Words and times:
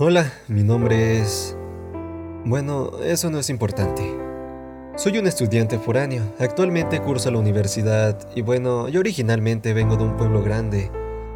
Hola, 0.00 0.32
mi 0.46 0.62
nombre 0.62 1.18
es... 1.18 1.56
Bueno, 2.44 2.92
eso 3.02 3.30
no 3.30 3.40
es 3.40 3.50
importante. 3.50 4.08
Soy 4.94 5.18
un 5.18 5.26
estudiante 5.26 5.76
foráneo. 5.76 6.22
Actualmente 6.38 7.00
curso 7.00 7.32
la 7.32 7.38
universidad 7.38 8.16
y 8.36 8.42
bueno, 8.42 8.88
yo 8.88 9.00
originalmente 9.00 9.74
vengo 9.74 9.96
de 9.96 10.04
un 10.04 10.16
pueblo 10.16 10.40
grande 10.40 10.92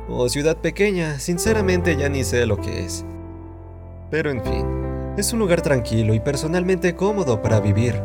o 0.09 0.29
ciudad 0.29 0.58
pequeña. 0.58 1.19
Sinceramente 1.19 1.97
ya 1.97 2.08
ni 2.08 2.22
sé 2.22 2.47
lo 2.47 2.56
que 2.56 2.85
es. 2.85 3.04
Pero 4.12 4.30
en 4.30 4.44
fin, 4.44 4.65
es 5.17 5.33
un 5.33 5.40
lugar 5.40 5.60
tranquilo 5.60 6.15
y 6.15 6.21
personalmente 6.21 6.94
cómodo 6.94 7.42
para 7.42 7.58
vivir. 7.58 8.01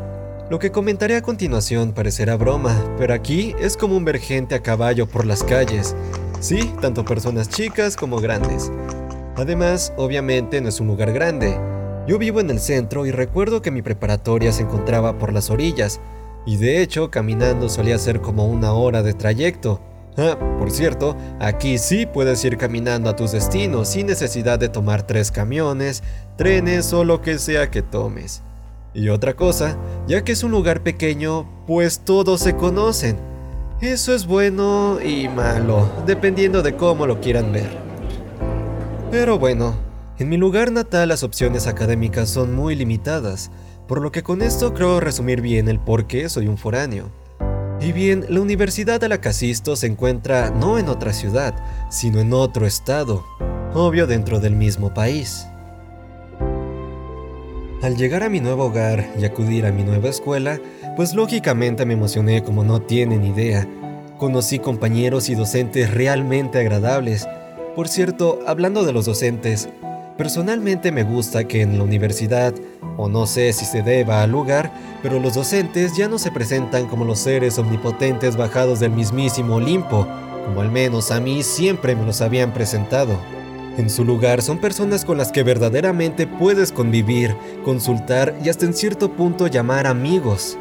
Lo 0.49 0.57
que 0.57 0.71
comentaré 0.71 1.17
a 1.17 1.21
continuación 1.21 1.91
parecerá 1.91 2.35
broma, 2.35 2.75
pero 2.97 3.13
aquí 3.13 3.53
es 3.59 3.77
como 3.77 3.95
un 3.95 4.05
ver 4.05 4.17
gente 4.17 4.55
a 4.55 4.63
caballo 4.63 5.05
por 5.05 5.27
las 5.27 5.43
calles. 5.43 5.95
Sí, 6.39 6.73
tanto 6.81 7.05
personas 7.05 7.47
chicas 7.47 7.95
como 7.95 8.19
grandes. 8.19 8.71
Además, 9.37 9.93
obviamente 9.97 10.59
no 10.61 10.69
es 10.69 10.79
un 10.79 10.87
lugar 10.87 11.13
grande. 11.13 11.59
Yo 12.07 12.17
vivo 12.17 12.39
en 12.39 12.49
el 12.49 12.59
centro 12.59 13.05
y 13.05 13.11
recuerdo 13.11 13.61
que 13.61 13.69
mi 13.69 13.83
preparatoria 13.83 14.51
se 14.51 14.63
encontraba 14.63 15.19
por 15.19 15.31
las 15.31 15.51
orillas, 15.51 15.99
y 16.47 16.57
de 16.57 16.81
hecho 16.81 17.11
caminando 17.11 17.69
solía 17.69 17.99
ser 17.99 18.19
como 18.19 18.47
una 18.47 18.73
hora 18.73 19.03
de 19.03 19.13
trayecto. 19.13 19.79
Ah, 20.17 20.37
por 20.57 20.71
cierto, 20.71 21.15
aquí 21.39 21.77
sí 21.77 22.07
puedes 22.07 22.43
ir 22.45 22.57
caminando 22.57 23.11
a 23.11 23.15
tus 23.15 23.33
destinos 23.33 23.89
sin 23.89 24.07
necesidad 24.07 24.57
de 24.57 24.69
tomar 24.69 25.05
tres 25.05 25.29
camiones, 25.29 26.01
trenes 26.35 26.91
o 26.91 27.03
lo 27.03 27.21
que 27.21 27.37
sea 27.37 27.69
que 27.69 27.83
tomes. 27.83 28.41
Y 28.95 29.09
otra 29.09 29.35
cosa, 29.35 29.77
ya 30.07 30.23
que 30.23 30.31
es 30.31 30.43
un 30.43 30.49
lugar 30.49 30.81
pequeño, 30.81 31.47
pues 31.67 31.99
todos 31.99 32.41
se 32.41 32.55
conocen. 32.55 33.17
Eso 33.81 34.15
es 34.15 34.25
bueno 34.25 34.97
y 34.99 35.29
malo, 35.29 35.87
dependiendo 36.07 36.63
de 36.63 36.75
cómo 36.75 37.05
lo 37.05 37.21
quieran 37.21 37.51
ver. 37.51 37.86
Pero 39.09 39.39
bueno, 39.39 39.73
en 40.19 40.27
mi 40.27 40.35
lugar 40.35 40.71
natal 40.71 41.09
las 41.09 41.23
opciones 41.23 41.65
académicas 41.65 42.29
son 42.29 42.53
muy 42.53 42.75
limitadas, 42.75 43.51
por 43.87 44.01
lo 44.01 44.11
que 44.11 44.21
con 44.21 44.41
esto 44.41 44.73
creo 44.73 44.99
resumir 44.99 45.39
bien 45.39 45.69
el 45.69 45.79
por 45.79 46.07
qué 46.07 46.27
soy 46.27 46.47
un 46.47 46.57
foráneo. 46.57 47.09
Y 47.79 47.93
bien, 47.93 48.25
la 48.27 48.41
Universidad 48.41 48.99
de 48.99 49.07
la 49.07 49.21
Casisto 49.21 49.77
se 49.77 49.87
encuentra 49.87 50.49
no 50.49 50.77
en 50.77 50.89
otra 50.89 51.13
ciudad, 51.13 51.55
sino 51.89 52.19
en 52.19 52.33
otro 52.33 52.65
estado, 52.65 53.23
obvio 53.73 54.07
dentro 54.07 54.41
del 54.41 54.55
mismo 54.55 54.93
país. 54.93 55.47
Al 57.81 57.95
llegar 57.95 58.23
a 58.23 58.29
mi 58.29 58.41
nuevo 58.41 58.65
hogar 58.65 59.07
y 59.17 59.23
acudir 59.23 59.67
a 59.67 59.71
mi 59.71 59.83
nueva 59.83 60.09
escuela, 60.09 60.59
pues 60.97 61.13
lógicamente 61.13 61.85
me 61.85 61.93
emocioné 61.93 62.43
como 62.43 62.63
no 62.63 62.81
tienen 62.81 63.23
idea. 63.23 63.67
Conocí 64.17 64.57
compañeros 64.57 65.29
y 65.29 65.35
docentes 65.35 65.93
realmente 65.93 66.59
agradables, 66.59 67.27
por 67.77 67.89
cierto, 67.89 68.39
hablando 68.47 68.83
de 68.83 68.91
los 68.91 69.05
docentes, 69.05 69.69
personalmente 70.17 70.91
me 70.91 71.03
gusta 71.03 71.47
que 71.47 71.61
en 71.61 71.77
la 71.77 71.83
universidad, 71.83 72.55
o 72.97 73.07
no 73.07 73.27
sé 73.27 73.53
si 73.53 73.65
se 73.65 73.83
deba 73.83 74.23
al 74.23 74.31
lugar, 74.31 74.71
pero 75.03 75.19
los 75.19 75.35
docentes 75.35 75.95
ya 75.95 76.07
no 76.07 76.17
se 76.17 76.31
presentan 76.31 76.87
como 76.87 77.05
los 77.05 77.19
seres 77.19 77.59
omnipotentes 77.59 78.35
bajados 78.35 78.79
del 78.79 78.89
mismísimo 78.89 79.57
Olimpo, 79.57 80.07
como 80.43 80.61
al 80.61 80.71
menos 80.71 81.11
a 81.11 81.19
mí 81.19 81.43
siempre 81.43 81.95
me 81.95 82.03
los 82.03 82.21
habían 82.21 82.51
presentado. 82.51 83.15
En 83.77 83.91
su 83.91 84.03
lugar 84.03 84.41
son 84.41 84.57
personas 84.57 85.05
con 85.05 85.19
las 85.19 85.31
que 85.31 85.43
verdaderamente 85.43 86.25
puedes 86.25 86.71
convivir, 86.71 87.35
consultar 87.63 88.35
y 88.43 88.49
hasta 88.49 88.65
en 88.65 88.73
cierto 88.73 89.11
punto 89.11 89.45
llamar 89.45 89.85
amigos. 89.85 90.57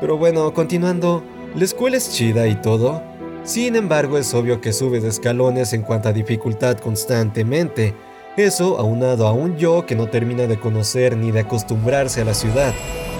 Pero 0.00 0.16
bueno, 0.16 0.54
continuando, 0.54 1.22
la 1.54 1.64
escuela 1.64 1.98
es 1.98 2.10
chida 2.14 2.48
y 2.48 2.54
todo, 2.54 3.09
sin 3.50 3.74
embargo, 3.74 4.16
es 4.16 4.32
obvio 4.32 4.60
que 4.60 4.72
sube 4.72 5.00
de 5.00 5.08
escalones 5.08 5.72
en 5.72 5.82
cuanto 5.82 6.08
a 6.08 6.12
dificultad 6.12 6.78
constantemente. 6.78 7.96
Eso 8.36 8.78
aunado 8.78 9.26
a 9.26 9.32
un 9.32 9.56
yo 9.56 9.86
que 9.86 9.96
no 9.96 10.06
termina 10.06 10.46
de 10.46 10.60
conocer 10.60 11.16
ni 11.16 11.32
de 11.32 11.40
acostumbrarse 11.40 12.20
a 12.20 12.24
la 12.24 12.34
ciudad. 12.34 12.72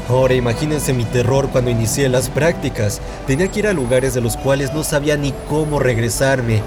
Ahora 0.08 0.34
imagínense 0.34 0.92
mi 0.92 1.02
terror 1.02 1.48
cuando 1.50 1.72
inicié 1.72 2.08
las 2.08 2.28
prácticas. 2.28 3.00
Tenía 3.26 3.48
que 3.48 3.58
ir 3.58 3.66
a 3.66 3.72
lugares 3.72 4.14
de 4.14 4.20
los 4.20 4.36
cuales 4.36 4.72
no 4.72 4.84
sabía 4.84 5.16
ni 5.16 5.34
cómo 5.48 5.80
regresarme. 5.80 6.62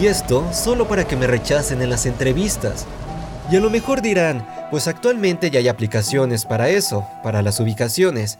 Y 0.00 0.06
esto 0.06 0.46
solo 0.50 0.88
para 0.88 1.06
que 1.06 1.16
me 1.16 1.26
rechacen 1.26 1.82
en 1.82 1.90
las 1.90 2.06
entrevistas. 2.06 2.86
Y 3.50 3.56
a 3.56 3.60
lo 3.60 3.68
mejor 3.68 4.00
dirán, 4.00 4.46
pues 4.70 4.88
actualmente 4.88 5.50
ya 5.50 5.58
hay 5.58 5.68
aplicaciones 5.68 6.46
para 6.46 6.70
eso, 6.70 7.06
para 7.22 7.42
las 7.42 7.60
ubicaciones. 7.60 8.38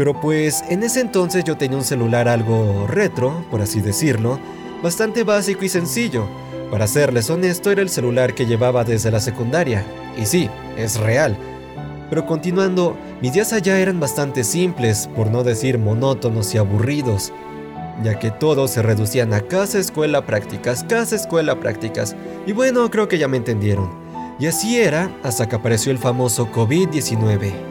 Pero 0.00 0.18
pues 0.18 0.64
en 0.70 0.82
ese 0.82 1.00
entonces 1.00 1.44
yo 1.44 1.58
tenía 1.58 1.76
un 1.76 1.84
celular 1.84 2.26
algo 2.26 2.86
retro, 2.86 3.44
por 3.50 3.60
así 3.60 3.82
decirlo, 3.82 4.40
bastante 4.82 5.24
básico 5.24 5.62
y 5.62 5.68
sencillo. 5.68 6.26
Para 6.70 6.86
serles 6.86 7.28
honesto, 7.28 7.70
era 7.70 7.82
el 7.82 7.90
celular 7.90 8.34
que 8.34 8.46
llevaba 8.46 8.82
desde 8.82 9.10
la 9.10 9.20
secundaria. 9.20 9.84
Y 10.16 10.24
sí, 10.24 10.48
es 10.78 10.98
real. 10.98 11.36
Pero 12.08 12.24
continuando, 12.24 12.96
mis 13.20 13.34
días 13.34 13.52
allá 13.52 13.78
eran 13.78 14.00
bastante 14.00 14.42
simples, 14.42 15.06
por 15.14 15.30
no 15.30 15.44
decir 15.44 15.78
monótonos 15.78 16.54
y 16.54 16.56
aburridos, 16.56 17.30
ya 18.02 18.18
que 18.18 18.30
todos 18.30 18.70
se 18.70 18.80
reducían 18.80 19.34
a 19.34 19.42
casa, 19.42 19.78
escuela, 19.78 20.24
prácticas, 20.24 20.82
casa, 20.82 21.14
escuela, 21.14 21.60
prácticas. 21.60 22.16
Y 22.46 22.52
bueno, 22.52 22.90
creo 22.90 23.06
que 23.06 23.18
ya 23.18 23.28
me 23.28 23.36
entendieron. 23.36 23.90
Y 24.38 24.46
así 24.46 24.80
era 24.80 25.14
hasta 25.22 25.46
que 25.46 25.56
apareció 25.56 25.92
el 25.92 25.98
famoso 25.98 26.50
COVID-19. 26.50 27.69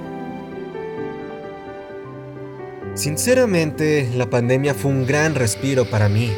Sinceramente, 2.99 4.11
la 4.17 4.29
pandemia 4.29 4.73
fue 4.73 4.91
un 4.91 5.05
gran 5.05 5.33
respiro 5.33 5.89
para 5.89 6.09
mí. 6.09 6.33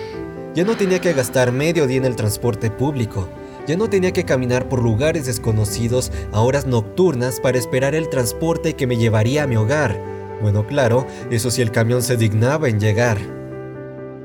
Ya 0.53 0.63
no 0.63 0.77
tenía 0.77 1.01
que 1.01 1.11
gastar 1.11 1.51
medio 1.51 1.87
día 1.87 1.97
en 1.97 2.05
el 2.05 2.15
transporte 2.15 2.69
público. 2.69 3.27
Ya 3.65 3.75
no 3.75 3.89
tenía 3.89 4.13
que 4.13 4.25
caminar 4.25 4.69
por 4.69 4.79
lugares 4.79 5.25
desconocidos 5.25 6.11
a 6.31 6.41
horas 6.41 6.67
nocturnas 6.67 7.39
para 7.39 7.57
esperar 7.57 7.95
el 7.95 8.09
transporte 8.09 8.75
que 8.75 8.85
me 8.85 8.97
llevaría 8.97 9.41
a 9.41 9.47
mi 9.47 9.55
hogar. 9.55 9.99
Bueno, 10.39 10.67
claro, 10.67 11.07
eso 11.31 11.49
si 11.49 11.63
el 11.63 11.71
camión 11.71 12.03
se 12.03 12.15
dignaba 12.15 12.69
en 12.69 12.79
llegar. 12.79 13.17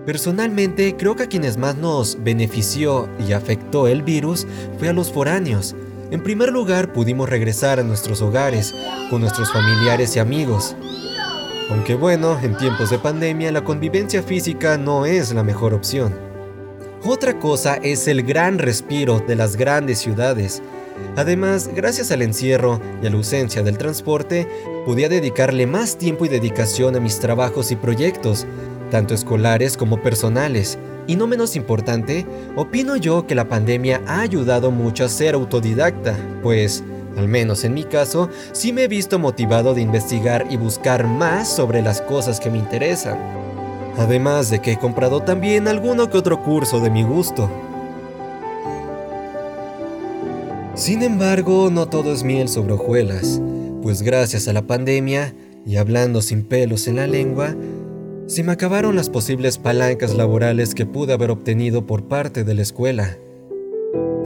Personalmente, 0.05 0.95
creo 0.95 1.17
que 1.17 1.23
a 1.23 1.29
quienes 1.29 1.57
más 1.57 1.77
nos 1.79 2.23
benefició 2.23 3.09
y 3.27 3.33
afectó 3.33 3.89
el 3.89 4.03
virus 4.03 4.47
fue 4.79 4.91
a 4.91 4.93
los 4.93 5.11
foráneos. 5.11 5.75
En 6.11 6.23
primer 6.23 6.53
lugar, 6.53 6.93
pudimos 6.93 7.31
regresar 7.31 7.81
a 7.81 7.83
nuestros 7.83 8.21
hogares, 8.21 8.75
con 9.09 9.23
nuestros 9.23 9.51
familiares 9.51 10.15
y 10.17 10.19
amigos. 10.19 10.77
Aunque 11.69 11.97
bueno, 11.97 12.39
en 12.43 12.57
tiempos 12.57 12.91
de 12.91 12.99
pandemia 12.99 13.51
la 13.51 13.65
convivencia 13.65 14.23
física 14.23 14.79
no 14.79 15.05
es 15.05 15.33
la 15.33 15.43
mejor 15.43 15.75
opción. 15.75 16.15
Otra 17.05 17.39
cosa 17.39 17.77
es 17.77 18.07
el 18.07 18.23
gran 18.23 18.59
respiro 18.59 19.21
de 19.21 19.37
las 19.37 19.57
grandes 19.57 19.99
ciudades. 19.99 20.63
Además, 21.17 21.69
gracias 21.75 22.11
al 22.11 22.23
encierro 22.23 22.81
y 23.03 23.07
a 23.07 23.11
la 23.11 23.17
ausencia 23.17 23.63
del 23.63 23.79
transporte, 23.79 24.49
podía 24.85 25.09
dedicarle 25.09 25.67
más 25.67 25.99
tiempo 25.99 26.25
y 26.25 26.29
dedicación 26.29 26.97
a 26.97 27.01
mis 27.01 27.19
trabajos 27.19 27.71
y 27.71 27.77
proyectos, 27.77 28.47
tanto 28.91 29.15
escolares 29.15 29.77
como 29.77 30.01
personales. 30.01 30.79
Y 31.09 31.17
no 31.17 31.27
menos 31.27 31.55
importante, 31.57 32.27
opino 32.57 32.97
yo 32.97 33.27
que 33.27 33.35
la 33.35 33.49
pandemia 33.49 34.03
ha 34.07 34.21
ayudado 34.21 34.71
mucho 34.71 35.05
a 35.05 35.09
ser 35.09 35.35
autodidacta, 35.35 36.17
pues 36.43 36.83
al 37.17 37.29
menos 37.29 37.65
en 37.65 37.75
mi 37.75 37.85
caso, 37.85 38.29
sí 38.53 38.73
me 38.73 38.85
he 38.85 38.89
visto 38.89 39.19
motivado 39.19 39.75
de 39.75 39.81
investigar 39.81 40.47
y 40.51 40.57
buscar 40.57 41.07
más 41.07 41.49
sobre 41.49 41.83
las 41.83 42.03
cosas 42.03 42.41
que 42.41 42.51
me 42.51 42.59
interesan. 42.59 43.19
Además 43.97 44.51
de 44.51 44.61
que 44.61 44.73
he 44.73 44.79
comprado 44.79 45.23
también 45.23 45.69
alguno 45.69 46.11
que 46.11 46.19
otro 46.19 46.43
curso 46.43 46.81
de 46.81 46.91
mi 46.91 47.03
gusto. 47.03 47.51
Sin 50.75 51.03
embargo, 51.03 51.71
no 51.71 51.89
todo 51.89 52.13
es 52.13 52.23
miel 52.23 52.49
sobre 52.49 52.75
hojuelas, 52.75 53.41
pues 53.83 54.03
gracias 54.03 54.47
a 54.47 54.53
la 54.53 54.67
pandemia, 54.67 55.35
y 55.65 55.77
hablando 55.77 56.21
sin 56.21 56.45
pelos 56.45 56.87
en 56.87 56.97
la 56.97 57.07
lengua, 57.07 57.57
se 58.27 58.43
me 58.43 58.53
acabaron 58.53 58.95
las 58.95 59.09
posibles 59.09 59.57
palancas 59.57 60.15
laborales 60.15 60.75
que 60.75 60.85
pude 60.85 61.15
haber 61.15 61.31
obtenido 61.31 61.87
por 61.87 62.05
parte 62.05 62.45
de 62.45 62.55
la 62.55 62.63
escuela. 62.63 63.17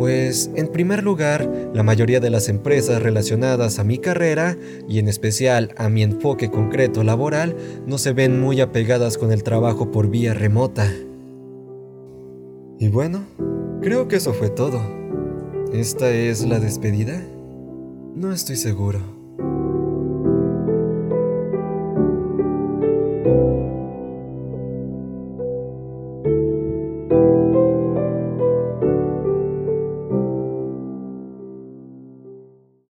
Pues, 0.00 0.50
en 0.54 0.68
primer 0.68 1.02
lugar, 1.02 1.46
la 1.74 1.82
mayoría 1.82 2.20
de 2.20 2.30
las 2.30 2.48
empresas 2.48 3.02
relacionadas 3.02 3.78
a 3.78 3.84
mi 3.84 3.98
carrera, 3.98 4.56
y 4.88 4.98
en 4.98 5.08
especial 5.08 5.74
a 5.76 5.90
mi 5.90 6.02
enfoque 6.02 6.50
concreto 6.50 7.04
laboral, 7.04 7.54
no 7.86 7.98
se 7.98 8.14
ven 8.14 8.40
muy 8.40 8.62
apegadas 8.62 9.18
con 9.18 9.30
el 9.30 9.42
trabajo 9.42 9.90
por 9.90 10.08
vía 10.08 10.32
remota. 10.32 10.90
Y 12.78 12.88
bueno, 12.88 13.26
creo 13.82 14.08
que 14.08 14.16
eso 14.16 14.32
fue 14.32 14.48
todo. 14.48 14.80
¿Esta 15.74 16.10
es 16.10 16.46
la 16.46 16.60
despedida? 16.60 17.22
No 18.16 18.32
estoy 18.32 18.56
seguro. 18.56 19.19